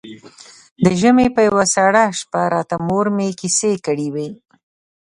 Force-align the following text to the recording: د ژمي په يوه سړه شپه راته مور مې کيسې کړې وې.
د 0.83 0.85
ژمي 0.99 1.27
په 1.35 1.41
يوه 1.47 1.65
سړه 1.75 2.03
شپه 2.19 2.41
راته 2.53 2.75
مور 2.87 3.05
مې 3.17 3.27
کيسې 3.39 3.71
کړې 3.85 4.07
وې. 4.13 4.29